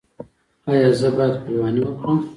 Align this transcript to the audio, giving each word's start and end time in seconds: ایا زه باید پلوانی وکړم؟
ایا 0.69 0.89
زه 0.99 1.07
باید 1.17 1.35
پلوانی 1.43 1.81
وکړم؟ 1.83 2.17